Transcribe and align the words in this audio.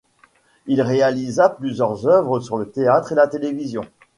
Il 0.65 0.81
réalisa 0.81 1.47
plusieurs 1.47 2.07
œuvres 2.07 2.39
pour 2.39 2.57
le 2.57 2.67
théâtre 2.71 3.11
et 3.11 3.15
la 3.15 3.27
télévision. 3.27 3.83